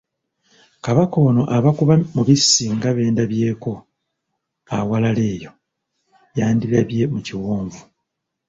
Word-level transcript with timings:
Kabaka 0.85 1.15
ono 1.27 1.43
aba 1.55 1.69
kuba 1.77 1.93
mubisi 2.15 2.65
nga 2.75 2.89
be 2.95 3.03
ndabyeko 3.13 3.71
awalala 4.77 5.23
eyo, 5.33 5.51
yandirabye 6.37 7.03
mu 7.11 7.19
kiwonvu. 7.25 7.81